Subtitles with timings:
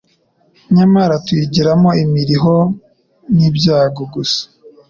[0.75, 2.55] nyamara tuyigiramo imiruho
[3.35, 4.41] n’ibyago gusa